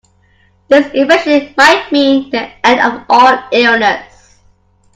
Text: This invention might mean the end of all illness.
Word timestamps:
This 0.67 0.91
invention 0.95 1.53
might 1.59 1.91
mean 1.91 2.31
the 2.31 2.49
end 2.65 2.79
of 2.79 3.05
all 3.07 3.37
illness. 3.51 4.39